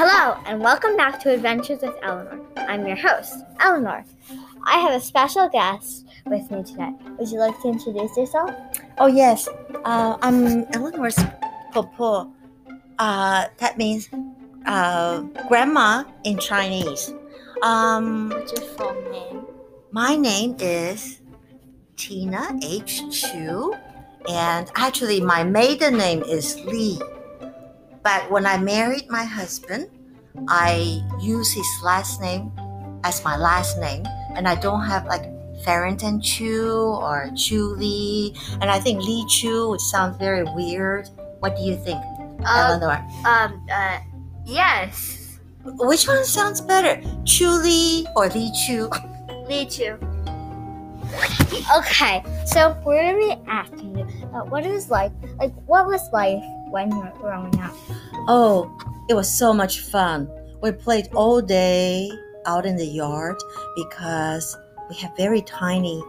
[0.00, 2.38] Hello, and welcome back to Adventures with Eleanor.
[2.56, 4.04] I'm your host, Eleanor.
[4.62, 6.92] I have a special guest with me today.
[7.18, 8.54] Would you like to introduce yourself?
[8.98, 9.48] Oh yes,
[9.84, 11.18] uh, I'm Eleanor's
[11.72, 12.30] popo.
[13.00, 14.08] Uh, that means
[14.66, 17.12] uh, grandma in Chinese.
[17.62, 19.46] Um, What's your full name?
[19.90, 21.22] my name is
[21.96, 23.02] Tina H.
[23.10, 23.74] Chu,
[24.28, 27.00] and actually my maiden name is Lee.
[28.02, 29.88] But when I married my husband,
[30.48, 32.52] I use his last name
[33.04, 35.24] as my last name, and I don't have like
[35.64, 41.08] Farrington Chu or Chu Lee, and I think Lee Chu would sound very weird.
[41.40, 41.98] What do you think,
[42.46, 43.02] Uh, Eleanor?
[43.26, 43.98] um, uh,
[44.46, 45.38] yes.
[45.64, 48.88] Which one sounds better, Chu Lee or Lee Chu?
[49.48, 49.98] Me Chu.
[51.76, 56.00] Okay, so we're gonna be asking you about what it was like, like what was
[56.12, 57.74] life when you were growing up?
[58.28, 58.70] Oh,
[59.08, 60.28] it was so much fun.
[60.60, 62.10] We played all day
[62.46, 63.36] out in the yard
[63.76, 64.56] because
[64.88, 66.02] we have very tiny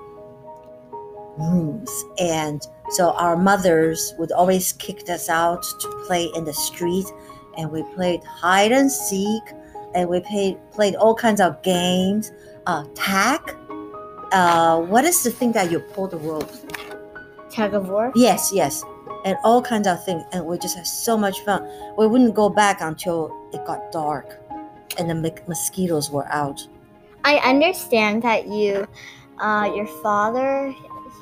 [1.38, 1.90] rooms.
[2.20, 7.06] And so our mothers would always kick us out to play in the street.
[7.58, 9.44] And we played hide and seek.
[9.96, 12.32] And we played, played all kinds of games.
[12.66, 13.42] Uh, tag.
[14.32, 16.52] Uh, what is the thing that you pull the rope?
[17.50, 18.12] Tug of war.
[18.16, 18.84] Yes, yes.
[19.25, 20.23] And all kinds of things.
[20.31, 21.67] And we just had so much fun.
[21.98, 24.39] We wouldn't go back until it got dark
[24.98, 26.67] and the mo- mosquitoes were out.
[27.23, 28.88] I understand that you,
[29.39, 30.73] uh, your father,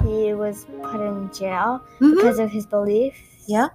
[0.03, 3.19] he was put in jail because of his beliefs.
[3.47, 3.69] Yeah.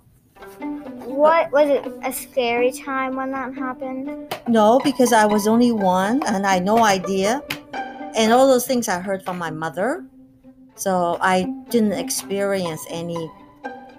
[1.04, 1.86] What was it?
[2.04, 4.34] A scary time when that happened?
[4.48, 7.42] No, because I was only one and I had no idea.
[8.16, 10.04] And all those things I heard from my mother.
[10.74, 13.30] So I didn't experience any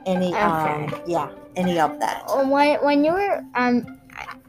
[0.05, 2.23] any um yeah, any of that.
[2.27, 3.99] When when you were um,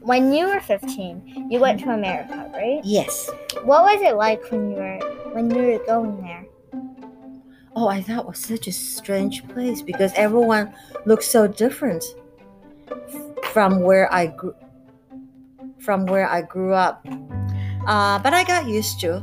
[0.01, 2.81] when you were fifteen, you went to America, right?
[2.83, 3.29] Yes.
[3.63, 4.99] What was it like when you were
[5.31, 6.45] when you were going there?
[7.75, 10.73] Oh, I thought it was such a strange place because everyone
[11.05, 12.03] looks so different
[13.51, 14.55] from where I grew
[15.79, 17.05] from where I grew up.
[17.87, 19.17] Uh, but I got used to.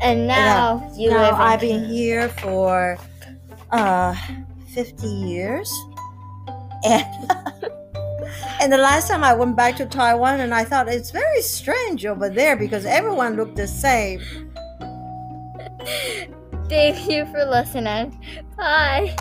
[0.00, 1.34] And now you now live.
[1.34, 2.98] in I've been here for
[3.70, 4.14] uh
[4.76, 5.72] 50 years.
[6.84, 7.04] And
[8.60, 12.04] and the last time I went back to Taiwan and I thought it's very strange
[12.04, 14.20] over there because everyone looked the same.
[16.68, 18.20] Thank you for listening.
[18.56, 19.16] Bye.